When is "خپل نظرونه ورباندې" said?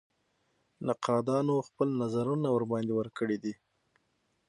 1.67-2.93